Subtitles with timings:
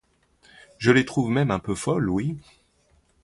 [0.79, 2.35] Je les trouve même un peu folles, oui!